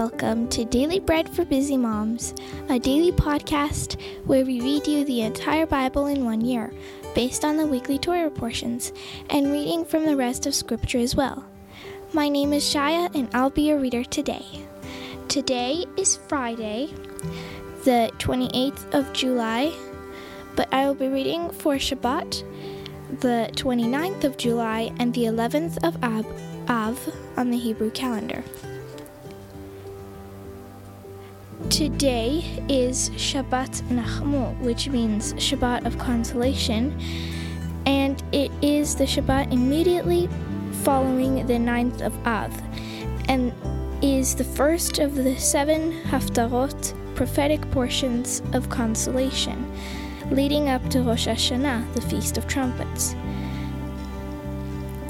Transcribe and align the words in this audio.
welcome 0.00 0.48
to 0.48 0.64
Daily 0.64 0.98
Bread 0.98 1.28
for 1.28 1.44
Busy 1.44 1.76
Moms, 1.76 2.32
a 2.70 2.78
daily 2.78 3.12
podcast 3.12 4.00
where 4.24 4.46
we 4.46 4.58
read 4.58 4.86
you 4.86 5.04
the 5.04 5.20
entire 5.20 5.66
Bible 5.66 6.06
in 6.06 6.24
one 6.24 6.40
year, 6.40 6.72
based 7.14 7.44
on 7.44 7.58
the 7.58 7.66
weekly 7.66 7.98
Torah 7.98 8.30
portions, 8.30 8.94
and 9.28 9.52
reading 9.52 9.84
from 9.84 10.06
the 10.06 10.16
rest 10.16 10.46
of 10.46 10.54
Scripture 10.54 10.96
as 10.96 11.14
well. 11.14 11.44
My 12.14 12.30
name 12.30 12.54
is 12.54 12.64
Shaya, 12.64 13.14
and 13.14 13.28
I'll 13.34 13.50
be 13.50 13.68
your 13.68 13.78
reader 13.78 14.02
today. 14.02 14.46
Today 15.28 15.84
is 15.98 16.16
Friday, 16.28 16.94
the 17.84 18.10
28th 18.16 18.94
of 18.94 19.12
July, 19.12 19.70
but 20.56 20.72
I 20.72 20.86
will 20.86 20.94
be 20.94 21.08
reading 21.08 21.50
for 21.50 21.74
Shabbat, 21.74 22.42
the 23.20 23.50
29th 23.52 24.24
of 24.24 24.38
July, 24.38 24.94
and 24.98 25.12
the 25.12 25.24
11th 25.24 25.76
of 25.86 26.02
Ab, 26.02 26.24
Av 26.70 27.14
on 27.36 27.50
the 27.50 27.58
Hebrew 27.58 27.90
calendar. 27.90 28.42
Today 31.80 32.62
is 32.68 33.08
Shabbat 33.16 33.80
Nachmu, 33.88 34.54
which 34.60 34.90
means 34.90 35.32
Shabbat 35.32 35.86
of 35.86 35.96
consolation, 35.96 36.94
and 37.86 38.22
it 38.32 38.52
is 38.60 38.94
the 38.94 39.04
Shabbat 39.04 39.50
immediately 39.50 40.28
following 40.82 41.46
the 41.46 41.54
9th 41.54 42.02
of 42.02 42.14
Av, 42.26 42.52
and 43.30 43.54
is 44.02 44.34
the 44.34 44.44
first 44.44 44.98
of 44.98 45.14
the 45.14 45.34
seven 45.38 45.92
Haftarot 46.02 46.92
prophetic 47.14 47.62
portions 47.70 48.42
of 48.52 48.68
consolation, 48.68 49.66
leading 50.30 50.68
up 50.68 50.86
to 50.90 51.00
Rosh 51.00 51.28
Hashanah, 51.28 51.94
the 51.94 52.02
Feast 52.02 52.36
of 52.36 52.46
Trumpets. 52.46 53.14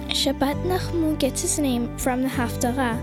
Shabbat 0.07 0.55
Nachmu 0.63 1.19
gets 1.19 1.43
its 1.43 1.59
name 1.59 1.99
from 1.99 2.23
the 2.23 2.29
Haftarah 2.29 2.97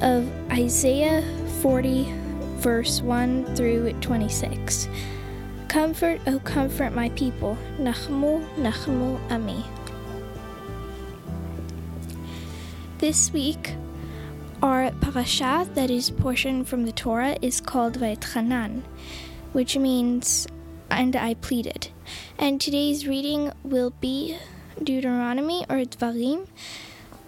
of 0.00 0.50
Isaiah 0.50 1.22
40 1.60 2.23
verse 2.56 3.02
1 3.02 3.56
through 3.56 3.92
26. 4.00 4.88
Comfort, 5.68 6.20
O 6.26 6.38
comfort 6.40 6.94
my 6.94 7.08
people. 7.10 7.58
Nachmu, 7.78 8.46
Nachmu 8.56 9.18
Ami. 9.30 9.64
This 12.98 13.32
week, 13.32 13.74
our 14.62 14.90
parasha 15.00 15.68
that 15.74 15.90
is 15.90 16.10
portion 16.10 16.64
from 16.64 16.86
the 16.86 16.92
Torah 16.92 17.36
is 17.42 17.60
called 17.60 17.98
Vaetchanan, 17.98 18.82
which 19.52 19.76
means 19.76 20.46
and 20.90 21.16
I 21.16 21.34
pleaded. 21.34 21.88
And 22.38 22.60
today's 22.60 23.06
reading 23.06 23.52
will 23.62 23.90
be 24.00 24.38
Deuteronomy 24.82 25.64
or 25.68 25.84
Dvarim, 25.84 26.46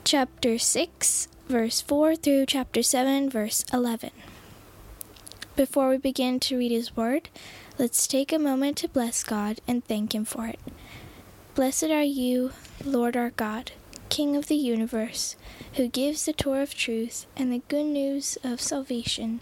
chapter 0.04 0.58
6, 0.58 1.28
verse 1.48 1.80
4 1.80 2.16
through 2.16 2.46
chapter 2.46 2.82
7, 2.82 3.28
verse 3.28 3.64
11. 3.72 4.10
Before 5.56 5.88
we 5.88 5.96
begin 5.96 6.38
to 6.40 6.58
read 6.58 6.70
His 6.70 6.94
Word, 6.94 7.30
let's 7.78 8.06
take 8.06 8.30
a 8.30 8.38
moment 8.38 8.76
to 8.76 8.88
bless 8.88 9.24
God 9.24 9.58
and 9.66 9.82
thank 9.82 10.14
Him 10.14 10.26
for 10.26 10.46
it. 10.46 10.60
Blessed 11.54 11.84
are 11.84 12.02
you, 12.02 12.52
Lord 12.84 13.16
our 13.16 13.30
God, 13.30 13.72
King 14.10 14.36
of 14.36 14.48
the 14.48 14.54
universe, 14.54 15.34
who 15.76 15.88
gives 15.88 16.26
the 16.26 16.34
Torah 16.34 16.64
of 16.64 16.74
truth 16.74 17.24
and 17.38 17.50
the 17.50 17.62
good 17.68 17.86
news 17.86 18.36
of 18.44 18.60
salvation 18.60 19.40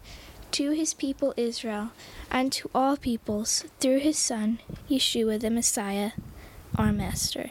to 0.52 0.70
His 0.70 0.94
people 0.94 1.34
Israel 1.36 1.90
and 2.30 2.52
to 2.52 2.70
all 2.72 2.96
peoples 2.96 3.64
through 3.80 3.98
His 3.98 4.16
Son, 4.16 4.60
Yeshua 4.88 5.40
the 5.40 5.50
Messiah, 5.50 6.12
our 6.76 6.92
Master. 6.92 7.50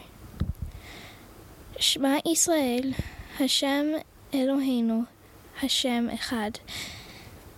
Shema 1.77 2.21
Israel, 2.25 2.93
Hashem 3.39 4.03
Eloheinu, 4.31 5.07
Hashem 5.55 6.09
Echad 6.09 6.59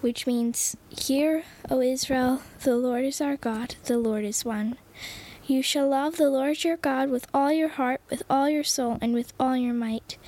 which 0.05 0.27
means, 0.27 0.77
Hear, 0.95 1.45
O 1.67 1.81
Israel, 1.81 2.43
the 2.61 2.75
Lord 2.75 3.05
is 3.05 3.19
our 3.19 3.37
God, 3.37 3.73
the 3.85 3.97
Lord 3.97 4.23
is 4.23 4.45
one. 4.45 4.77
You 5.47 5.63
shall 5.63 5.89
love 5.89 6.17
the 6.17 6.29
Lord 6.29 6.63
your 6.63 6.77
God 6.77 7.09
with 7.09 7.25
all 7.33 7.51
your 7.51 7.69
heart, 7.69 8.01
with 8.11 8.21
all 8.29 8.47
your 8.47 8.63
soul, 8.63 8.99
and 9.01 9.15
with 9.15 9.33
all 9.39 9.57
your 9.57 9.73
might. 9.73 10.19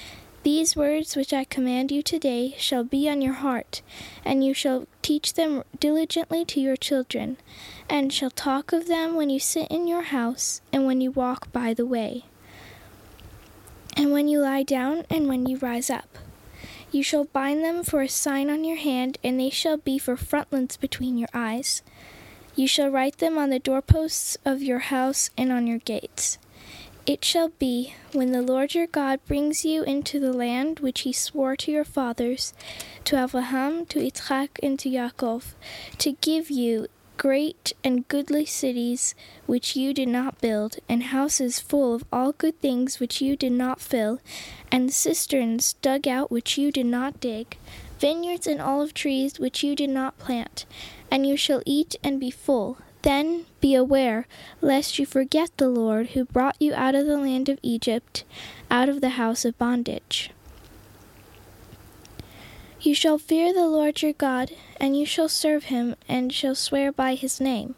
These 0.42 0.76
words 0.76 1.16
which 1.16 1.32
I 1.32 1.44
command 1.44 1.92
you 1.92 2.02
today 2.02 2.56
shall 2.58 2.84
be 2.84 3.08
on 3.08 3.22
your 3.22 3.36
heart, 3.36 3.84
and 4.26 4.44
you 4.44 4.52
shall 4.56 4.88
teach 5.04 5.36
them 5.36 5.64
diligently 5.80 6.44
to 6.46 6.60
your 6.60 6.76
children, 6.76 7.38
and 7.88 8.12
shall 8.12 8.32
talk 8.32 8.74
of 8.74 8.88
them 8.88 9.14
when 9.14 9.30
you 9.30 9.40
sit 9.40 9.70
in 9.70 9.86
your 9.86 10.06
house, 10.10 10.60
and 10.74 10.88
when 10.88 11.02
you 11.02 11.12
walk 11.12 11.52
by 11.52 11.76
the 11.76 11.86
way, 11.86 12.26
and 13.96 14.12
when 14.12 14.28
you 14.28 14.40
lie 14.40 14.64
down, 14.64 15.06
and 15.12 15.28
when 15.28 15.46
you 15.46 15.58
rise 15.58 15.92
up. 15.92 16.18
You 16.92 17.04
shall 17.04 17.26
bind 17.26 17.64
them 17.64 17.84
for 17.84 18.02
a 18.02 18.08
sign 18.08 18.50
on 18.50 18.64
your 18.64 18.78
hand, 18.78 19.18
and 19.24 19.40
they 19.40 19.50
shall 19.50 19.78
be 19.78 19.98
for 19.98 20.16
frontlets 20.16 20.78
between 20.78 21.18
your 21.18 21.30
eyes. 21.34 21.82
You 22.56 22.68
shall 22.68 22.90
write 22.90 23.18
them 23.18 23.38
on 23.38 23.50
the 23.50 23.60
doorposts 23.60 24.38
of 24.46 24.64
your 24.64 24.80
house 24.80 25.30
and 25.38 25.52
on 25.52 25.68
your 25.68 25.80
gates. 25.80 26.38
It 27.06 27.24
shall 27.24 27.50
be, 27.50 27.94
when 28.12 28.32
the 28.32 28.42
Lord 28.42 28.74
your 28.74 28.88
God 28.88 29.20
brings 29.26 29.64
you 29.64 29.84
into 29.84 30.20
the 30.20 30.34
land 30.34 30.80
which 30.80 31.02
he 31.02 31.14
swore 31.14 31.56
to 31.56 31.72
your 31.72 31.86
fathers, 31.86 32.54
to 33.06 33.24
Abraham, 33.24 33.86
to 33.86 34.06
Isaac, 34.06 34.60
and 34.62 34.78
to 34.80 34.90
Jacob, 34.90 35.44
to 36.00 36.12
give 36.14 36.50
you 36.50 36.88
great 37.18 37.74
and 37.84 38.08
goodly 38.08 38.46
cities 38.46 39.16
which 39.46 39.76
you 39.76 39.94
did 39.94 40.08
not 40.08 40.40
build, 40.40 40.78
and 40.88 41.04
houses 41.04 41.60
full 41.60 41.94
of 41.96 42.06
all 42.14 42.32
good 42.32 42.60
things 42.62 43.00
which 43.00 43.22
you 43.22 43.36
did 43.36 43.52
not 43.52 43.82
fill, 43.82 44.20
and 44.72 44.94
cisterns 44.94 45.74
dug 45.82 46.08
out 46.08 46.32
which 46.32 46.58
you 46.58 46.72
did 46.72 46.86
not 46.86 47.20
dig, 47.20 47.58
vineyards 48.00 48.48
and 48.48 48.62
olive 48.62 48.94
trees 48.94 49.40
which 49.40 49.64
you 49.64 49.76
did 49.76 49.90
not 49.90 50.18
plant, 50.18 50.66
and 51.10 51.26
you 51.26 51.36
shall 51.36 51.62
eat 51.66 51.96
and 52.04 52.20
be 52.20 52.32
full. 52.32 52.78
Then 53.02 53.46
be 53.62 53.74
aware, 53.74 54.28
lest 54.62 55.00
you 55.00 55.06
forget 55.06 55.52
the 55.58 55.70
Lord 55.70 56.10
who 56.10 56.26
brought 56.26 56.62
you 56.62 56.74
out 56.74 56.96
of 56.96 57.06
the 57.06 57.18
land 57.18 57.48
of 57.48 57.60
Egypt, 57.62 58.24
out 58.70 58.90
of 58.90 59.02
the 59.02 59.10
house 59.10 59.46
of 59.46 59.58
bondage. 59.58 60.32
You 62.88 62.94
shall 62.94 63.18
fear 63.18 63.52
the 63.52 63.68
Lord 63.68 64.02
your 64.02 64.14
God, 64.14 64.52
and 64.80 64.98
you 64.98 65.06
shall 65.06 65.28
serve 65.28 65.66
him, 65.66 65.98
and 66.08 66.32
shall 66.32 66.56
swear 66.56 66.90
by 66.90 67.16
his 67.16 67.42
name. 67.42 67.76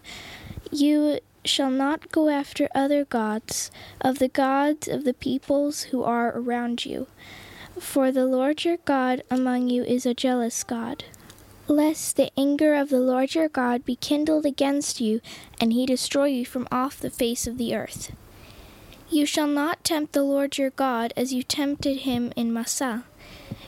You 0.72 1.20
shall 1.44 1.72
not 1.72 2.12
go 2.12 2.30
after 2.30 2.70
other 2.76 3.06
gods, 3.06 3.72
of 4.00 4.20
the 4.20 4.28
gods 4.28 4.88
of 4.88 5.06
the 5.06 5.16
peoples 5.16 5.86
who 5.86 6.04
are 6.04 6.38
around 6.38 6.86
you. 6.86 7.08
For 7.80 8.12
the 8.12 8.28
Lord 8.28 8.64
your 8.64 8.78
God 8.86 9.24
among 9.32 9.72
you 9.72 9.82
is 9.84 10.06
a 10.06 10.14
jealous 10.14 10.64
God. 10.64 11.06
Lest 11.68 12.16
the 12.16 12.30
anger 12.38 12.76
of 12.76 12.90
the 12.90 13.00
Lord 13.00 13.34
your 13.34 13.50
God 13.50 13.84
be 13.86 13.96
kindled 13.96 14.46
against 14.46 15.02
you, 15.02 15.22
and 15.60 15.74
he 15.74 15.88
destroy 15.88 16.26
you 16.26 16.46
from 16.46 16.68
off 16.72 17.00
the 17.00 17.10
face 17.10 17.48
of 17.48 17.58
the 17.58 17.76
earth. 17.76 18.12
You 19.10 19.26
shall 19.26 19.48
not 19.48 19.84
tempt 19.84 20.14
the 20.14 20.22
Lord 20.22 20.60
your 20.60 20.70
God 20.70 21.14
as 21.18 21.34
you 21.34 21.42
tempted 21.42 22.02
him 22.02 22.32
in 22.36 22.54
Massah 22.54 23.06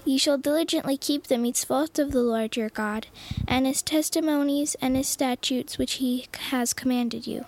Ye 0.04 0.18
shall 0.18 0.38
diligently 0.38 0.98
keep 0.98 1.28
the 1.28 1.36
mitzvot 1.36 2.00
of 2.00 2.12
the 2.12 2.24
Lord 2.24 2.58
your 2.58 2.70
God, 2.70 3.08
and 3.48 3.68
his 3.68 3.82
testimonies 3.82 4.76
and 4.82 4.96
his 4.96 5.08
statutes 5.08 5.78
which 5.78 5.94
he 5.94 6.26
has 6.50 6.74
commanded 6.74 7.28
you. 7.28 7.46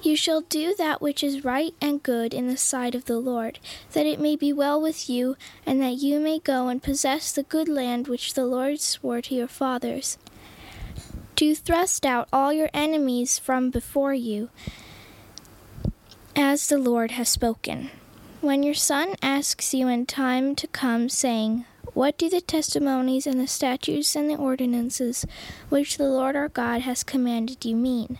You 0.00 0.16
shall 0.16 0.42
do 0.42 0.74
that 0.76 1.02
which 1.02 1.24
is 1.24 1.44
right 1.44 1.74
and 1.80 2.02
good 2.02 2.32
in 2.32 2.46
the 2.46 2.56
sight 2.56 2.94
of 2.94 3.06
the 3.06 3.18
Lord, 3.18 3.58
that 3.92 4.06
it 4.06 4.20
may 4.20 4.36
be 4.36 4.52
well 4.52 4.80
with 4.80 5.10
you, 5.10 5.36
and 5.66 5.82
that 5.82 5.98
you 5.98 6.20
may 6.20 6.38
go 6.38 6.68
and 6.68 6.82
possess 6.82 7.32
the 7.32 7.42
good 7.42 7.68
land 7.68 8.06
which 8.06 8.34
the 8.34 8.46
Lord 8.46 8.80
swore 8.80 9.20
to 9.22 9.34
your 9.34 9.48
fathers. 9.48 10.16
To 11.36 11.54
thrust 11.54 12.06
out 12.06 12.28
all 12.32 12.52
your 12.52 12.70
enemies 12.72 13.38
from 13.38 13.70
before 13.70 14.14
you, 14.14 14.50
as 16.34 16.68
the 16.68 16.78
Lord 16.78 17.10
has 17.12 17.28
spoken. 17.28 17.90
When 18.40 18.62
your 18.62 18.74
son 18.74 19.16
asks 19.20 19.74
you 19.74 19.88
in 19.88 20.06
time 20.06 20.54
to 20.54 20.68
come, 20.68 21.08
saying, 21.08 21.64
What 21.92 22.16
do 22.16 22.30
the 22.30 22.40
testimonies 22.40 23.26
and 23.26 23.40
the 23.40 23.48
statutes 23.48 24.14
and 24.14 24.30
the 24.30 24.36
ordinances 24.36 25.26
which 25.70 25.98
the 25.98 26.08
Lord 26.08 26.36
our 26.36 26.48
God 26.48 26.82
has 26.82 27.02
commanded 27.02 27.64
you 27.64 27.74
mean? 27.74 28.18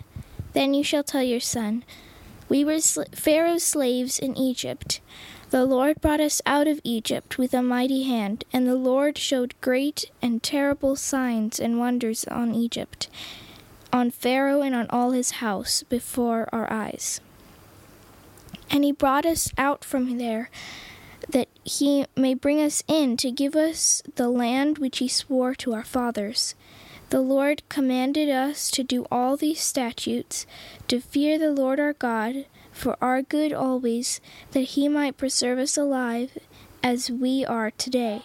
Then 0.51 0.73
you 0.73 0.83
shall 0.83 1.05
tell 1.05 1.23
your 1.23 1.39
son, 1.39 1.85
We 2.49 2.65
were 2.65 2.81
Pharaoh's 2.81 3.63
slaves 3.63 4.19
in 4.19 4.37
Egypt. 4.37 4.99
The 5.51 5.63
Lord 5.63 6.01
brought 6.01 6.19
us 6.19 6.41
out 6.45 6.67
of 6.67 6.81
Egypt 6.83 7.37
with 7.37 7.53
a 7.53 7.63
mighty 7.63 8.03
hand, 8.03 8.43
and 8.51 8.67
the 8.67 8.75
Lord 8.75 9.17
showed 9.17 9.55
great 9.61 10.11
and 10.21 10.43
terrible 10.43 10.97
signs 10.97 11.61
and 11.61 11.79
wonders 11.79 12.25
on 12.25 12.53
Egypt, 12.53 13.07
on 13.93 14.11
Pharaoh 14.11 14.61
and 14.61 14.75
on 14.75 14.87
all 14.89 15.11
his 15.11 15.39
house, 15.39 15.83
before 15.83 16.49
our 16.51 16.69
eyes. 16.69 17.21
And 18.69 18.83
he 18.83 18.91
brought 18.91 19.25
us 19.25 19.51
out 19.57 19.83
from 19.83 20.17
there, 20.17 20.49
that 21.27 21.47
he 21.63 22.05
may 22.15 22.33
bring 22.33 22.61
us 22.61 22.83
in 22.87 23.17
to 23.17 23.31
give 23.31 23.55
us 23.55 24.01
the 24.15 24.29
land 24.29 24.77
which 24.77 24.99
he 24.99 25.07
swore 25.07 25.55
to 25.55 25.73
our 25.73 25.83
fathers. 25.83 26.55
The 27.09 27.21
Lord 27.21 27.67
commanded 27.69 28.29
us 28.29 28.69
to 28.71 28.83
do 28.83 29.05
all 29.11 29.35
these 29.35 29.59
statutes, 29.59 30.45
to 30.87 30.99
fear 30.99 31.39
the 31.39 31.51
Lord 31.51 31.79
our 31.79 31.93
God, 31.93 32.45
for 32.71 32.95
our 33.01 33.23
good 33.23 33.51
always, 33.51 34.21
that 34.51 34.61
he 34.61 34.87
might 34.87 35.17
preserve 35.17 35.57
us 35.57 35.75
alive 35.75 36.37
as 36.83 37.09
we 37.09 37.43
are 37.43 37.71
today. 37.71 38.21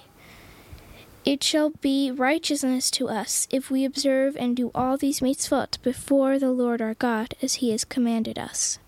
It 1.24 1.42
shall 1.42 1.70
be 1.70 2.10
righteousness 2.10 2.90
to 2.92 3.08
us 3.08 3.48
if 3.50 3.70
we 3.70 3.86
observe 3.86 4.36
and 4.36 4.54
do 4.54 4.70
all 4.74 4.98
these 4.98 5.20
mitzvot 5.20 5.80
before 5.82 6.38
the 6.38 6.52
Lord 6.52 6.82
our 6.82 6.94
God, 6.94 7.34
as 7.40 7.54
he 7.54 7.70
has 7.70 7.84
commanded 7.84 8.38
us. 8.38 8.78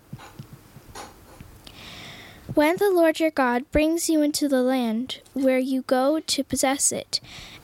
When 2.57 2.77
the 2.77 2.89
Lord 2.89 3.19
your 3.19 3.29
God 3.29 3.71
brings 3.71 4.09
you 4.09 4.23
into 4.23 4.47
the 4.47 4.63
land 4.63 5.19
where 5.33 5.59
you 5.59 5.83
go 5.83 6.19
to 6.19 6.43
possess 6.43 6.91
it, 6.91 7.19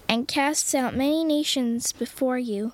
and 0.08 0.28
casts 0.28 0.76
out 0.76 0.96
many 0.96 1.24
nations 1.24 1.92
before 1.92 2.38
you 2.38 2.74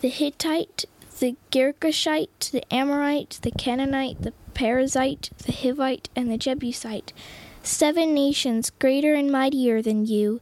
the 0.00 0.08
Hittite, 0.08 0.86
the 1.20 1.36
Girgashite, 1.52 2.50
the 2.50 2.64
Amorite, 2.74 3.38
the 3.42 3.52
Canaanite, 3.52 4.22
the 4.22 4.32
Perizzite, 4.52 5.30
the 5.38 5.52
Hivite, 5.52 6.08
and 6.16 6.28
the 6.28 6.38
Jebusite, 6.38 7.12
seven 7.62 8.12
nations 8.12 8.70
greater 8.70 9.14
and 9.14 9.30
mightier 9.30 9.80
than 9.80 10.06
you. 10.06 10.40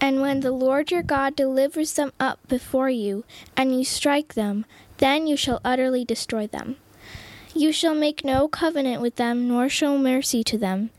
And 0.00 0.20
when 0.20 0.40
the 0.40 0.50
Lord 0.50 0.90
your 0.90 1.04
God 1.04 1.36
delivers 1.36 1.92
them 1.92 2.10
up 2.18 2.40
before 2.48 2.90
you, 2.90 3.22
and 3.56 3.72
you 3.72 3.84
strike 3.84 4.34
them, 4.34 4.66
then 4.98 5.28
you 5.28 5.36
shall 5.36 5.60
utterly 5.64 6.04
destroy 6.04 6.48
them. 6.48 6.78
You 7.54 7.70
shall 7.70 7.94
make 7.94 8.24
no 8.24 8.48
covenant 8.48 9.02
with 9.02 9.16
them, 9.16 9.48
nor 9.48 9.68
show 9.68 9.98
mercy 9.98 10.42
to 10.44 10.56
them. 10.56 10.90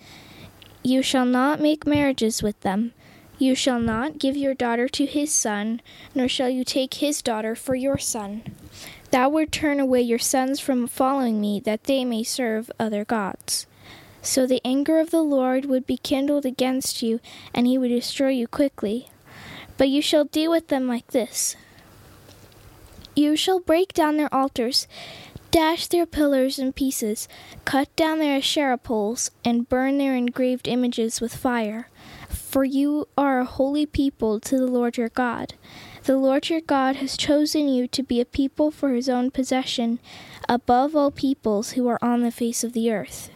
You 0.84 1.02
shall 1.02 1.26
not 1.26 1.60
make 1.60 1.88
marriages 1.88 2.44
with 2.44 2.60
them. 2.62 2.94
You 3.40 3.56
shall 3.56 3.80
not 3.80 4.20
give 4.20 4.38
your 4.38 4.54
daughter 4.54 4.88
to 4.90 5.06
his 5.06 5.34
son, 5.34 5.82
nor 6.14 6.28
shall 6.28 6.50
you 6.50 6.64
take 6.64 6.96
his 6.96 7.22
daughter 7.22 7.56
for 7.56 7.74
your 7.74 7.98
son. 7.98 8.44
Thou 9.10 9.30
would 9.30 9.52
turn 9.52 9.80
away 9.80 10.02
your 10.02 10.20
sons 10.20 10.60
from 10.60 10.88
following 10.88 11.42
me, 11.42 11.60
that 11.62 11.86
they 11.86 12.06
may 12.06 12.24
serve 12.24 12.72
other 12.80 13.04
gods. 13.04 13.66
So 14.22 14.46
the 14.46 14.62
anger 14.64 15.00
of 15.00 15.12
the 15.12 15.24
Lord 15.24 15.66
would 15.66 15.86
be 15.88 15.98
kindled 15.98 16.46
against 16.46 17.02
you, 17.02 17.20
and 17.54 17.66
he 17.66 17.78
would 17.78 17.90
destroy 17.90 18.30
you 18.30 18.48
quickly. 18.48 19.08
But 19.78 19.90
you 19.90 20.02
shall 20.02 20.26
deal 20.26 20.52
with 20.52 20.68
them 20.68 20.88
like 20.88 21.08
this 21.08 21.56
You 23.16 23.36
shall 23.36 23.60
break 23.60 23.94
down 23.94 24.18
their 24.18 24.34
altars 24.34 24.88
dash 25.54 25.86
their 25.86 26.08
pillars 26.08 26.58
in 26.58 26.74
pieces, 26.74 27.28
cut 27.64 27.96
down 27.96 28.18
their 28.18 28.38
Asherah 28.38 28.76
poles, 28.76 29.30
and 29.46 29.70
burn 29.70 30.00
their 30.00 30.16
engraved 30.16 30.68
images 30.68 31.22
with 31.22 31.36
fire. 31.36 31.90
For 32.28 32.64
you 32.64 33.08
are 33.16 33.42
a 33.42 33.46
holy 33.46 33.86
people 33.86 34.40
to 34.40 34.58
the 34.58 34.66
Lord 34.66 34.98
your 34.98 35.10
God. 35.10 35.54
The 36.06 36.18
Lord 36.18 36.50
your 36.50 36.60
God 36.60 36.96
has 36.96 37.16
chosen 37.16 37.68
you 37.68 37.88
to 37.90 38.02
be 38.02 38.20
a 38.20 38.26
people 38.26 38.72
for 38.72 38.94
his 38.94 39.08
own 39.08 39.30
possession, 39.30 40.00
above 40.50 40.96
all 40.96 41.12
peoples 41.12 41.74
who 41.74 41.88
are 41.88 42.04
on 42.04 42.22
the 42.22 42.32
face 42.32 42.64
of 42.64 42.74
the 42.74 42.92
earth. 42.92 43.30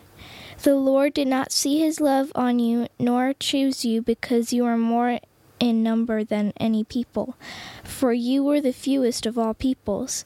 The 0.64 0.75
Lord 0.75 1.14
did 1.14 1.28
not 1.28 1.52
see 1.52 1.80
his 1.80 2.02
love 2.02 2.31
on 2.34 2.58
you, 2.58 2.88
nor 2.98 3.36
choose 3.40 3.86
you 3.86 4.02
because 4.02 4.52
you 4.52 4.66
are 4.66 4.78
more 4.78 5.19
in 5.60 5.84
number 5.84 6.24
than 6.24 6.54
any 6.58 6.84
people, 6.84 7.38
for 7.84 8.12
you 8.12 8.44
were 8.44 8.60
the 8.60 8.74
fewest 8.74 9.28
of 9.28 9.38
all 9.38 9.54
peoples. 9.54 10.25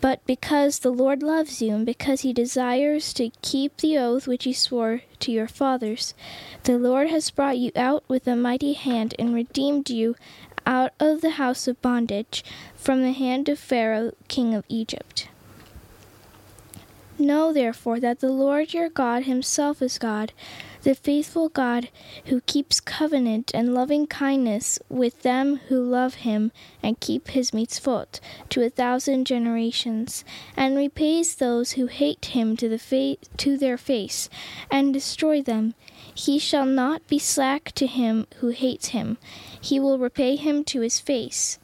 But 0.00 0.24
because 0.26 0.78
the 0.78 0.90
Lord 0.90 1.22
loves 1.22 1.60
you, 1.60 1.74
and 1.74 1.84
because 1.84 2.22
he 2.22 2.32
desires 2.32 3.12
to 3.14 3.30
keep 3.42 3.76
the 3.76 3.98
oath 3.98 4.26
which 4.26 4.44
he 4.44 4.52
swore 4.52 5.02
to 5.18 5.30
your 5.30 5.48
fathers, 5.48 6.14
the 6.62 6.78
Lord 6.78 7.10
has 7.10 7.30
brought 7.30 7.58
you 7.58 7.70
out 7.76 8.04
with 8.08 8.26
a 8.26 8.34
mighty 8.34 8.72
hand 8.72 9.14
and 9.18 9.34
redeemed 9.34 9.90
you 9.90 10.16
out 10.66 10.92
of 10.98 11.20
the 11.20 11.30
house 11.30 11.68
of 11.68 11.82
bondage 11.82 12.42
from 12.74 13.02
the 13.02 13.12
hand 13.12 13.48
of 13.48 13.58
Pharaoh, 13.58 14.12
king 14.28 14.54
of 14.54 14.64
Egypt. 14.68 15.28
Know 17.18 17.52
therefore 17.52 18.00
that 18.00 18.20
the 18.20 18.32
Lord 18.32 18.72
your 18.72 18.88
God 18.88 19.24
himself 19.24 19.82
is 19.82 19.98
God 19.98 20.32
the 20.82 20.94
faithful 20.94 21.48
God 21.48 21.90
who 22.26 22.40
keeps 22.40 22.80
covenant 22.80 23.50
and 23.52 23.74
loving 23.74 24.06
kindness 24.06 24.78
with 24.88 25.22
them 25.22 25.56
who 25.68 25.78
love 25.82 26.14
him 26.14 26.52
and 26.82 27.00
keep 27.00 27.28
his 27.28 27.50
mitzvot 27.50 28.18
to 28.48 28.62
a 28.62 28.70
thousand 28.70 29.26
generations, 29.26 30.24
and 30.56 30.76
repays 30.76 31.34
those 31.34 31.72
who 31.72 31.86
hate 31.86 32.26
him 32.26 32.56
to, 32.56 32.68
the 32.68 32.78
fa- 32.78 33.16
to 33.36 33.58
their 33.58 33.76
face, 33.76 34.30
and 34.70 34.94
destroy 34.94 35.42
them. 35.42 35.74
He 36.14 36.38
shall 36.38 36.66
not 36.66 37.06
be 37.06 37.18
slack 37.18 37.72
to 37.72 37.86
him 37.86 38.26
who 38.36 38.48
hates 38.48 38.88
him, 38.88 39.18
he 39.60 39.78
will 39.78 39.98
repay 39.98 40.36
him 40.36 40.64
to 40.64 40.80
his 40.80 40.98
face. 40.98 41.58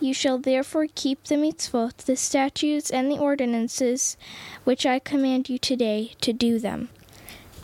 You 0.00 0.14
shall 0.14 0.38
therefore 0.38 0.86
keep 0.92 1.24
the 1.24 1.36
mitzvot, 1.36 1.98
the 1.98 2.16
statutes, 2.16 2.90
and 2.90 3.10
the 3.10 3.18
ordinances 3.18 4.16
which 4.64 4.84
I 4.84 4.98
command 4.98 5.48
you 5.48 5.58
today 5.58 6.12
to 6.22 6.32
do 6.32 6.58
them. 6.58 6.88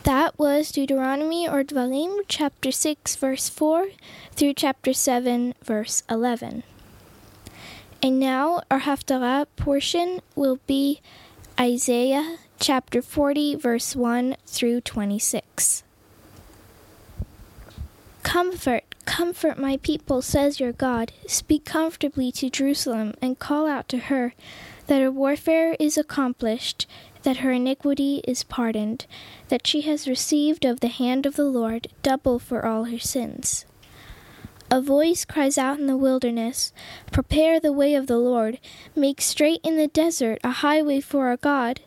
That 0.03 0.39
was 0.39 0.71
Deuteronomy 0.71 1.47
or 1.47 1.63
Dvarim, 1.63 2.21
chapter 2.27 2.71
6, 2.71 3.17
verse 3.17 3.49
4 3.49 3.89
through 4.31 4.53
chapter 4.53 4.93
7, 4.93 5.53
verse 5.61 6.03
11. 6.09 6.63
And 8.01 8.19
now 8.19 8.61
our 8.71 8.79
Haftarah 8.79 9.47
portion 9.57 10.21
will 10.35 10.59
be 10.67 11.01
Isaiah 11.59 12.37
chapter 12.59 13.01
40, 13.01 13.55
verse 13.55 13.93
1 13.93 14.37
through 14.45 14.81
26. 14.81 15.83
Comfort, 18.23 18.83
comfort 19.05 19.57
my 19.57 19.75
people, 19.77 20.21
says 20.21 20.61
your 20.61 20.71
God. 20.71 21.11
Speak 21.27 21.65
comfortably 21.65 22.31
to 22.33 22.49
Jerusalem 22.49 23.15
and 23.21 23.37
call 23.37 23.67
out 23.67 23.89
to 23.89 23.97
her 23.97 24.33
that 24.87 25.01
her 25.01 25.11
warfare 25.11 25.75
is 25.79 25.97
accomplished 25.97 26.87
that 27.23 27.37
her 27.37 27.51
iniquity 27.51 28.21
is 28.27 28.43
pardoned, 28.43 29.05
that 29.49 29.67
she 29.67 29.81
has 29.81 30.07
received 30.07 30.65
of 30.65 30.79
the 30.79 30.87
hand 30.87 31.25
of 31.25 31.35
the 31.35 31.45
Lord 31.45 31.87
double 32.01 32.39
for 32.39 32.65
all 32.65 32.85
her 32.85 32.99
sins. 32.99 33.65
A 34.71 34.81
voice 34.81 35.25
cries 35.25 35.57
out 35.57 35.79
in 35.79 35.87
the 35.87 35.97
wilderness, 35.97 36.71
Prepare 37.11 37.59
the 37.59 37.73
way 37.73 37.95
of 37.95 38.05
the 38.05 38.19
Lord, 38.19 38.59
make 38.95 39.19
straight 39.19 39.61
in 39.63 39.77
the 39.77 39.87
desert 39.87 40.39
a 40.43 40.51
highway 40.51 41.01
for 41.01 41.27
our 41.27 41.37
God. 41.37 41.81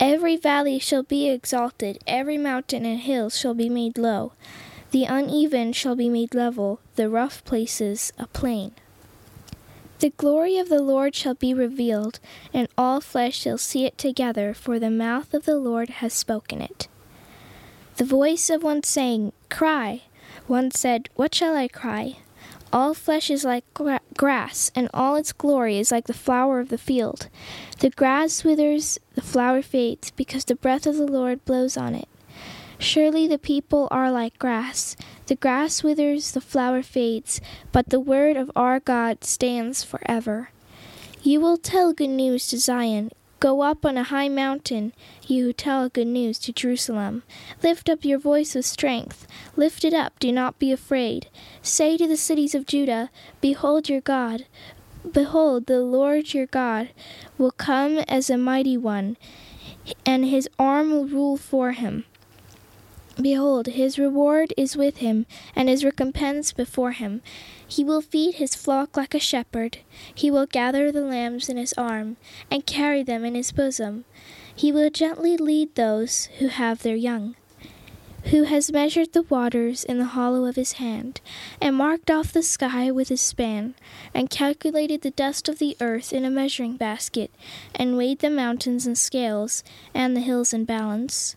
Every 0.00 0.36
valley 0.36 0.78
shall 0.78 1.02
be 1.02 1.28
exalted, 1.28 1.98
every 2.06 2.38
mountain 2.38 2.86
and 2.86 3.00
hill 3.00 3.28
shall 3.28 3.54
be 3.54 3.68
made 3.68 3.98
low. 3.98 4.32
The 4.92 5.04
uneven 5.04 5.72
shall 5.72 5.94
be 5.94 6.08
made 6.08 6.34
level, 6.34 6.80
the 6.96 7.08
rough 7.10 7.44
places 7.44 8.12
a 8.18 8.26
plain. 8.26 8.72
The 10.02 10.10
glory 10.10 10.58
of 10.58 10.68
the 10.68 10.82
Lord 10.82 11.14
shall 11.14 11.34
be 11.34 11.54
revealed, 11.54 12.18
and 12.52 12.66
all 12.76 13.00
flesh 13.00 13.38
shall 13.38 13.56
see 13.56 13.84
it 13.84 13.96
together, 13.96 14.52
for 14.52 14.80
the 14.80 14.90
mouth 14.90 15.32
of 15.32 15.44
the 15.44 15.54
Lord 15.54 15.90
has 16.02 16.12
spoken 16.12 16.60
it. 16.60 16.88
The 17.98 18.04
voice 18.04 18.50
of 18.50 18.64
one 18.64 18.82
saying, 18.82 19.32
Cry. 19.48 20.02
One 20.48 20.72
said, 20.72 21.08
What 21.14 21.36
shall 21.36 21.54
I 21.54 21.68
cry? 21.68 22.16
All 22.72 22.94
flesh 22.94 23.30
is 23.30 23.44
like 23.44 23.62
gra- 23.74 24.00
grass, 24.16 24.72
and 24.74 24.90
all 24.92 25.14
its 25.14 25.32
glory 25.32 25.78
is 25.78 25.92
like 25.92 26.08
the 26.08 26.14
flower 26.14 26.58
of 26.58 26.68
the 26.68 26.78
field. 26.78 27.28
The 27.78 27.90
grass 27.90 28.42
withers, 28.42 28.98
the 29.14 29.22
flower 29.22 29.62
fades, 29.62 30.10
because 30.10 30.46
the 30.46 30.56
breath 30.56 30.84
of 30.84 30.96
the 30.96 31.06
Lord 31.06 31.44
blows 31.44 31.76
on 31.76 31.94
it. 31.94 32.08
Surely 32.82 33.28
the 33.28 33.38
people 33.38 33.86
are 33.92 34.10
like 34.10 34.40
grass. 34.40 34.96
The 35.26 35.36
grass 35.36 35.84
withers, 35.84 36.32
the 36.32 36.40
flower 36.40 36.82
fades, 36.82 37.40
but 37.70 37.90
the 37.90 38.00
word 38.00 38.36
of 38.36 38.50
our 38.56 38.80
God 38.80 39.22
stands 39.22 39.84
forever. 39.84 40.50
You 41.22 41.40
will 41.40 41.56
tell 41.56 41.92
good 41.92 42.10
news 42.10 42.48
to 42.48 42.58
Zion. 42.58 43.12
Go 43.38 43.62
up 43.62 43.86
on 43.86 43.96
a 43.96 44.02
high 44.02 44.28
mountain, 44.28 44.92
you 45.24 45.44
who 45.44 45.52
tell 45.52 45.88
good 45.88 46.08
news 46.08 46.40
to 46.40 46.52
Jerusalem. 46.52 47.22
Lift 47.62 47.88
up 47.88 48.04
your 48.04 48.18
voice 48.18 48.56
with 48.56 48.66
strength. 48.66 49.28
Lift 49.54 49.84
it 49.84 49.94
up, 49.94 50.18
do 50.18 50.32
not 50.32 50.58
be 50.58 50.72
afraid. 50.72 51.28
Say 51.62 51.96
to 51.96 52.08
the 52.08 52.16
cities 52.16 52.52
of 52.52 52.66
Judah, 52.66 53.10
Behold 53.40 53.88
your 53.88 54.00
God. 54.00 54.46
Behold, 55.08 55.66
the 55.66 55.80
Lord 55.80 56.34
your 56.34 56.46
God 56.46 56.88
will 57.38 57.52
come 57.52 57.98
as 58.08 58.28
a 58.28 58.36
mighty 58.36 58.76
one, 58.76 59.16
and 60.04 60.24
his 60.24 60.48
arm 60.58 60.90
will 60.90 61.06
rule 61.06 61.36
for 61.36 61.70
him. 61.70 62.06
Behold, 63.20 63.66
his 63.66 63.98
reward 63.98 64.54
is 64.56 64.76
with 64.76 64.98
him, 64.98 65.26
and 65.54 65.68
his 65.68 65.84
recompense 65.84 66.52
before 66.52 66.92
him. 66.92 67.20
He 67.66 67.84
will 67.84 68.00
feed 68.00 68.36
his 68.36 68.54
flock 68.54 68.96
like 68.96 69.14
a 69.14 69.18
shepherd. 69.18 69.78
He 70.14 70.30
will 70.30 70.46
gather 70.46 70.90
the 70.90 71.02
lambs 71.02 71.48
in 71.48 71.58
his 71.58 71.74
arm, 71.74 72.16
and 72.50 72.64
carry 72.64 73.02
them 73.02 73.24
in 73.24 73.34
his 73.34 73.52
bosom. 73.52 74.06
He 74.54 74.72
will 74.72 74.88
gently 74.88 75.36
lead 75.36 75.74
those 75.74 76.26
who 76.38 76.48
have 76.48 76.82
their 76.82 76.96
young. 76.96 77.36
Who 78.26 78.44
has 78.44 78.72
measured 78.72 79.12
the 79.12 79.22
waters 79.22 79.84
in 79.84 79.98
the 79.98 80.04
hollow 80.06 80.46
of 80.46 80.56
his 80.56 80.74
hand, 80.74 81.20
and 81.60 81.76
marked 81.76 82.10
off 82.10 82.32
the 82.32 82.42
sky 82.42 82.90
with 82.90 83.08
his 83.08 83.20
span, 83.20 83.74
and 84.14 84.30
calculated 84.30 85.02
the 85.02 85.10
dust 85.10 85.48
of 85.48 85.58
the 85.58 85.76
earth 85.80 86.12
in 86.12 86.24
a 86.24 86.30
measuring 86.30 86.76
basket, 86.76 87.30
and 87.74 87.96
weighed 87.96 88.20
the 88.20 88.30
mountains 88.30 88.86
in 88.86 88.94
scales, 88.94 89.64
and 89.92 90.16
the 90.16 90.20
hills 90.20 90.52
in 90.54 90.64
balance? 90.64 91.36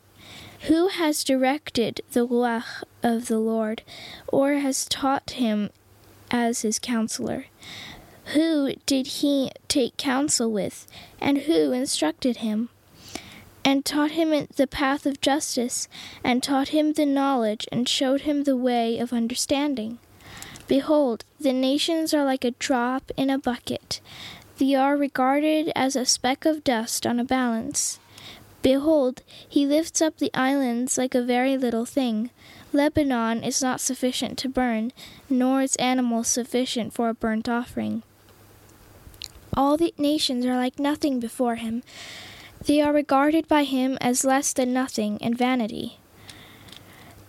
Who 0.62 0.88
has 0.88 1.24
directed 1.24 2.01
the 2.12 2.27
Ruach 2.27 2.83
of 3.03 3.27
the 3.27 3.38
Lord, 3.39 3.83
or 4.27 4.53
has 4.53 4.85
taught 4.85 5.31
him 5.31 5.69
as 6.31 6.62
his 6.62 6.79
counselor? 6.79 7.45
Who 8.33 8.74
did 8.85 9.07
he 9.07 9.51
take 9.67 9.97
counsel 9.97 10.51
with, 10.51 10.88
and 11.21 11.39
who 11.39 11.71
instructed 11.71 12.38
him? 12.38 12.69
And 13.63 13.85
taught 13.85 14.12
him 14.12 14.47
the 14.55 14.67
path 14.67 15.05
of 15.05 15.21
justice, 15.21 15.88
and 16.24 16.41
taught 16.41 16.69
him 16.69 16.93
the 16.93 17.05
knowledge, 17.05 17.67
and 17.71 17.88
showed 17.88 18.21
him 18.21 18.43
the 18.43 18.57
way 18.57 18.97
of 18.97 19.13
understanding? 19.13 20.00
Behold, 20.67 21.25
the 21.39 21.53
nations 21.53 22.13
are 22.13 22.25
like 22.25 22.43
a 22.43 22.51
drop 22.51 23.12
in 23.15 23.29
a 23.29 23.38
bucket. 23.38 24.01
They 24.57 24.74
are 24.74 24.97
regarded 24.97 25.71
as 25.75 25.95
a 25.95 26.05
speck 26.05 26.45
of 26.45 26.63
dust 26.63 27.05
on 27.05 27.19
a 27.19 27.24
balance. 27.24 28.00
Behold, 28.65 29.22
he 29.48 29.67
lifts 29.67 30.01
up 30.01 30.17
the 30.17 30.31
islands 30.34 30.98
like 30.98 31.13
a 31.13 31.22
very 31.22 31.55
little 31.55 31.86
thing. 31.86 32.31
Lebanon 32.74 33.43
is 33.43 33.62
not 33.62 33.79
sufficient 33.79 34.39
to 34.39 34.50
burn, 34.50 34.91
nor 35.29 35.62
its 35.62 35.75
animals 35.75 36.27
sufficient 36.29 36.91
for 36.91 37.07
a 37.07 37.13
burnt 37.13 37.48
offering. 37.48 38.01
All 39.55 39.77
the 39.77 39.93
nations 40.00 40.48
are 40.48 40.55
like 40.55 40.79
nothing 40.79 41.19
before 41.19 41.57
him. 41.57 41.84
They 42.65 42.81
are 42.81 42.91
regarded 42.91 43.48
by 43.48 43.65
him 43.65 44.00
as 44.01 44.25
less 44.25 44.51
than 44.51 44.74
nothing 44.74 45.19
and 45.22 45.38
vanity. 45.38 46.00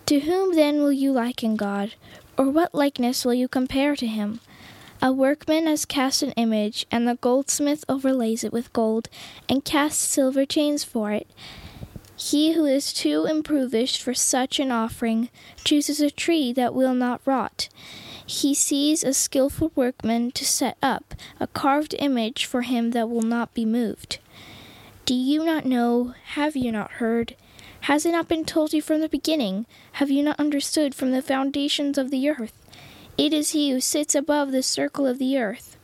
To 0.07 0.21
whom 0.21 0.55
then 0.55 0.79
will 0.79 0.91
you 0.91 1.13
liken 1.13 1.57
God, 1.57 1.93
or 2.39 2.49
what 2.49 2.75
likeness 2.75 3.27
will 3.27 3.35
you 3.35 3.47
compare 3.47 3.95
to 3.95 4.07
him? 4.07 4.41
A 5.03 5.13
workman 5.13 5.67
has 5.67 5.85
cast 5.85 6.23
an 6.23 6.33
image, 6.33 6.87
and 6.91 7.07
the 7.07 7.17
goldsmith 7.17 7.85
overlays 7.89 8.43
it 8.45 8.53
with 8.53 8.73
gold, 8.73 9.09
and 9.49 9.65
casts 9.65 10.03
silver 10.03 10.47
chains 10.47 10.85
for 10.85 11.13
it. 11.13 11.29
He 12.17 12.53
who 12.53 12.65
is 12.65 12.95
too 12.95 13.27
impoverished 13.27 14.01
for 14.01 14.15
such 14.15 14.59
an 14.59 14.73
offering 14.73 15.29
chooses 15.65 16.01
a 16.01 16.11
tree 16.11 16.53
that 16.55 16.75
will 16.75 16.95
not 16.95 17.21
rot. 17.27 17.69
He 18.27 18.55
sees 18.55 19.05
a 19.05 19.13
skilful 19.13 19.71
workman 19.75 20.33
to 20.33 20.45
set 20.45 20.79
up 20.83 21.15
a 21.39 21.47
carved 21.47 21.95
image 21.99 22.47
for 22.47 22.63
him 22.63 22.93
that 22.93 23.11
will 23.11 23.23
not 23.23 23.53
be 23.53 23.65
moved. 23.65 24.19
Do 25.05 25.15
you 25.15 25.45
not 25.45 25.67
know? 25.67 26.15
Have 26.35 26.57
you 26.57 26.73
not 26.73 26.93
heard? 26.93 27.37
Has 27.83 28.05
it 28.05 28.13
not 28.13 28.27
been 28.27 28.45
told 28.45 28.73
you 28.73 28.83
from 28.83 29.01
the 29.01 29.09
beginning? 29.09 29.67
Have 29.93 30.11
you 30.11 30.25
not 30.25 30.41
understood 30.41 30.95
from 30.95 31.13
the 31.13 31.23
foundations 31.23 31.99
of 31.99 32.11
the 32.11 32.29
earth? 32.29 32.66
It 33.19 33.33
is 33.33 33.53
he 33.53 33.71
who 33.71 33.81
sits 33.81 34.15
above 34.15 34.53
the 34.53 34.63
circle 34.63 35.07
of 35.07 35.19
the 35.19 35.39
earth, 35.39 35.79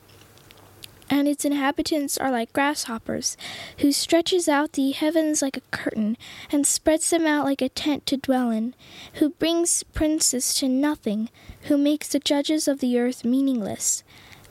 and 1.09 1.27
its 1.27 1.45
inhabitants 1.45 2.19
are 2.19 2.31
like 2.31 2.53
grasshoppers, 2.53 3.37
who 3.79 3.91
stretches 3.91 4.49
out 4.49 4.73
the 4.73 4.91
heavens 4.91 5.41
like 5.41 5.57
a 5.57 5.63
curtain, 5.71 6.19
and 6.51 6.67
spreads 6.67 7.09
them 7.09 7.27
out 7.27 7.47
like 7.47 7.63
a 7.63 7.71
tent 7.71 8.05
to 8.07 8.19
dwell 8.19 8.51
in, 8.51 8.75
who 9.15 9.31
brings 9.31 9.83
princes 9.83 10.55
to 10.55 10.69
nothing, 10.69 11.31
who 11.63 11.79
makes 11.79 12.09
the 12.09 12.19
judges 12.19 12.69
of 12.69 12.81
the 12.81 12.99
earth 12.99 13.25
meaningless. 13.25 14.05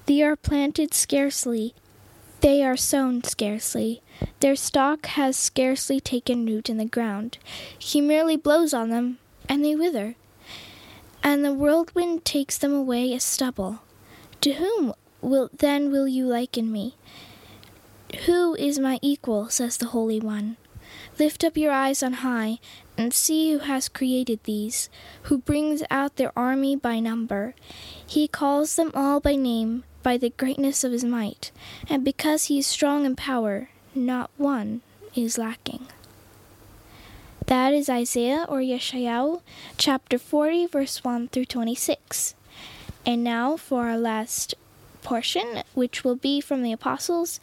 They 0.08 0.24
are 0.24 0.36
planted 0.36 0.94
scarcely, 0.96 1.76
they 2.42 2.64
are 2.64 2.78
sown 2.78 3.24
scarcely. 3.24 4.02
Their 4.40 4.56
stalk 4.56 5.06
has 5.06 5.38
scarcely 5.38 6.00
taken 6.00 6.48
root 6.48 6.72
in 6.72 6.78
the 6.78 6.86
ground. 6.86 7.38
He 7.78 8.02
merely 8.02 8.36
blows 8.36 8.74
on 8.74 8.90
them, 8.90 9.20
and 9.48 9.64
they 9.64 9.76
wither 9.76 10.16
and 11.24 11.44
the 11.44 11.54
whirlwind 11.54 12.26
takes 12.26 12.58
them 12.58 12.74
away 12.74 13.14
as 13.14 13.24
stubble. 13.24 13.82
To 14.42 14.54
whom 14.54 14.94
will 15.22 15.50
then 15.56 15.92
will 15.92 16.08
you 16.08 16.26
liken 16.26 16.72
me? 16.72 16.96
Who 18.26 18.56
is 18.56 18.80
my 18.80 19.00
equal, 19.02 19.50
says 19.50 19.78
the 19.78 19.88
Holy 19.88 20.20
One. 20.20 20.58
Lift 21.18 21.44
up 21.44 21.56
your 21.56 21.72
eyes 21.72 22.04
on 22.04 22.14
high, 22.14 22.60
and 22.98 23.14
see 23.14 23.52
who 23.52 23.60
has 23.60 23.88
created 23.88 24.44
these, 24.44 24.90
who 25.24 25.38
brings 25.38 25.84
out 25.90 26.16
their 26.16 26.38
army 26.38 26.76
by 26.76 27.00
number. 27.00 27.56
He 28.06 28.28
calls 28.28 28.76
them 28.76 28.92
all 28.94 29.20
by 29.20 29.36
name, 29.36 29.84
by 30.04 30.18
the 30.18 30.32
greatness 30.32 30.84
of 30.84 30.92
his 30.92 31.04
might, 31.04 31.52
and 31.88 32.04
because 32.04 32.46
he 32.46 32.60
is 32.60 32.68
strong 32.68 33.06
in 33.06 33.16
power, 33.16 33.70
not 33.96 34.32
one 34.38 34.82
is 35.16 35.38
lacking. 35.38 35.88
That 37.48 37.74
is 37.74 37.90
Isaiah 37.90 38.46
or 38.48 38.60
Yeshayahu, 38.60 39.42
chapter 39.78 40.18
40, 40.18 40.68
verse 40.68 41.04
1 41.04 41.30
through 41.30 41.46
26. 41.46 42.36
And 43.06 43.24
now 43.24 43.58
for 43.58 43.88
our 43.88 43.98
last 43.98 44.56
portion, 45.02 45.64
which 45.74 46.04
will 46.04 46.16
be 46.16 46.40
from 46.40 46.62
the 46.64 46.72
apostles, 46.72 47.40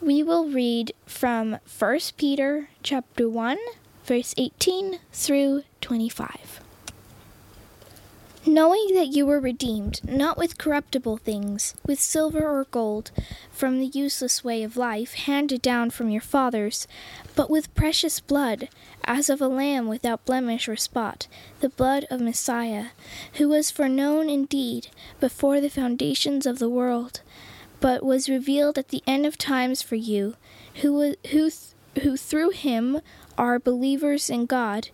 we 0.00 0.22
will 0.22 0.48
read 0.48 0.92
from 1.06 1.58
1 1.78 1.98
Peter 2.16 2.68
chapter 2.82 3.28
1, 3.28 3.58
verse 4.04 4.34
18 4.36 4.98
through 5.12 5.62
25 5.80 6.65
knowing 8.46 8.94
that 8.94 9.08
you 9.08 9.26
were 9.26 9.40
redeemed, 9.40 10.00
not 10.04 10.38
with 10.38 10.58
corruptible 10.58 11.16
things, 11.16 11.74
with 11.84 11.98
silver 11.98 12.46
or 12.46 12.64
gold, 12.70 13.10
from 13.50 13.78
the 13.78 13.86
useless 13.86 14.44
way 14.44 14.62
of 14.62 14.76
life 14.76 15.14
handed 15.14 15.60
down 15.60 15.90
from 15.90 16.08
your 16.08 16.20
fathers, 16.20 16.86
but 17.34 17.50
with 17.50 17.74
precious 17.74 18.20
blood, 18.20 18.68
as 19.04 19.28
of 19.28 19.40
a 19.40 19.48
lamb 19.48 19.88
without 19.88 20.24
blemish 20.24 20.68
or 20.68 20.76
spot, 20.76 21.26
the 21.60 21.68
blood 21.68 22.06
of 22.10 22.20
Messiah, 22.20 22.86
who 23.34 23.48
was 23.48 23.70
foreknown 23.70 24.28
indeed 24.28 24.88
before 25.20 25.60
the 25.60 25.70
foundations 25.70 26.46
of 26.46 26.58
the 26.58 26.70
world, 26.70 27.22
but 27.80 28.04
was 28.04 28.28
revealed 28.28 28.78
at 28.78 28.88
the 28.88 29.02
end 29.06 29.26
of 29.26 29.36
times 29.36 29.82
for 29.82 29.96
you, 29.96 30.36
who, 30.82 31.14
who, 31.30 31.50
who 32.02 32.16
through 32.16 32.50
him 32.50 33.00
are 33.38 33.58
believers 33.58 34.30
in 34.30 34.46
God 34.46 34.88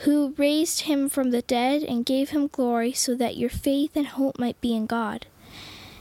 who 0.00 0.34
raised 0.38 0.82
him 0.82 1.08
from 1.08 1.30
the 1.30 1.42
dead 1.42 1.82
and 1.82 2.06
gave 2.06 2.30
him 2.30 2.46
glory, 2.46 2.92
so 2.92 3.14
that 3.14 3.36
your 3.36 3.50
faith 3.50 3.94
and 3.94 4.06
hope 4.06 4.38
might 4.38 4.60
be 4.60 4.74
in 4.74 4.86
God. 4.86 5.26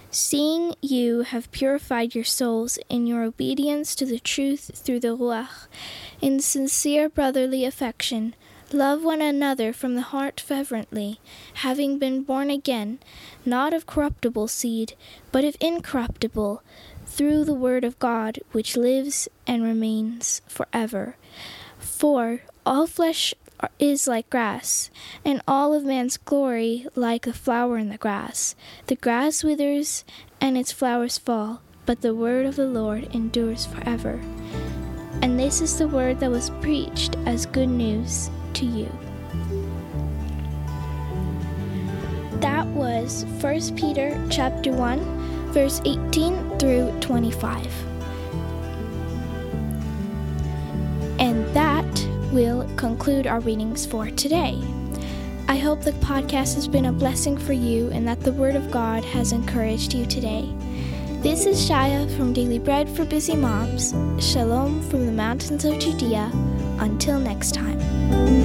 Seeing 0.09 0.73
you 0.81 1.21
have 1.21 1.51
purified 1.51 2.15
your 2.15 2.23
souls 2.23 2.79
in 2.89 3.05
your 3.05 3.23
obedience 3.23 3.93
to 3.95 4.05
the 4.05 4.19
truth 4.19 4.71
through 4.73 5.01
the 5.01 5.15
Ruach, 5.17 5.67
in 6.21 6.39
sincere 6.39 7.09
brotherly 7.09 7.65
affection, 7.65 8.35
love 8.71 9.03
one 9.03 9.21
another 9.21 9.73
from 9.73 9.95
the 9.95 10.01
heart 10.01 10.39
fervently, 10.39 11.19
having 11.55 11.99
been 11.99 12.23
born 12.23 12.49
again, 12.49 12.99
not 13.45 13.73
of 13.73 13.85
corruptible 13.85 14.47
seed, 14.47 14.93
but 15.31 15.43
of 15.43 15.57
incorruptible, 15.59 16.63
through 17.05 17.43
the 17.43 17.53
word 17.53 17.83
of 17.83 17.99
God, 17.99 18.39
which 18.51 18.77
lives 18.77 19.27
and 19.45 19.61
remains 19.61 20.41
forever. 20.47 21.17
For 21.77 22.41
all 22.65 22.87
flesh 22.87 23.33
is 23.77 24.07
like 24.07 24.29
grass, 24.29 24.89
and 25.25 25.41
all 25.47 25.73
of 25.73 25.83
man's 25.83 26.17
glory 26.17 26.85
like 26.95 27.27
a 27.27 27.33
flower 27.33 27.77
in 27.77 27.89
the 27.89 27.97
grass. 27.97 28.55
The 28.87 28.95
grass 28.95 29.43
withers 29.43 30.05
and 30.39 30.57
its 30.57 30.71
flowers 30.71 31.17
fall, 31.17 31.61
but 31.85 32.01
the 32.01 32.15
word 32.15 32.45
of 32.45 32.55
the 32.55 32.67
Lord 32.67 33.13
endures 33.13 33.65
forever. 33.65 34.19
And 35.21 35.39
this 35.39 35.61
is 35.61 35.77
the 35.77 35.87
word 35.87 36.19
that 36.19 36.31
was 36.31 36.51
preached 36.61 37.15
as 37.25 37.45
good 37.45 37.69
news 37.69 38.29
to 38.53 38.65
you. 38.65 38.89
That 42.39 42.65
was 42.67 43.25
1 43.41 43.75
Peter 43.75 44.21
chapter 44.29 44.71
1 44.71 45.51
verse 45.51 45.81
18 45.83 46.59
through 46.59 46.91
25. 47.01 47.88
Will 52.31 52.69
conclude 52.75 53.27
our 53.27 53.39
readings 53.39 53.85
for 53.85 54.09
today. 54.11 54.61
I 55.47 55.57
hope 55.57 55.81
the 55.81 55.93
podcast 55.93 56.55
has 56.55 56.67
been 56.67 56.85
a 56.85 56.91
blessing 56.91 57.37
for 57.37 57.53
you 57.53 57.89
and 57.89 58.07
that 58.07 58.21
the 58.21 58.31
Word 58.31 58.55
of 58.55 58.69
God 58.69 59.03
has 59.03 59.31
encouraged 59.31 59.93
you 59.93 60.05
today. 60.05 60.47
This 61.21 61.45
is 61.45 61.57
Shaya 61.69 62.09
from 62.15 62.33
Daily 62.33 62.59
Bread 62.59 62.87
for 62.87 63.03
Busy 63.03 63.35
Moms. 63.35 63.91
Shalom 64.23 64.81
from 64.89 65.05
the 65.05 65.11
mountains 65.11 65.65
of 65.65 65.79
Judea. 65.79 66.31
Until 66.79 67.19
next 67.19 67.53
time. 67.53 68.38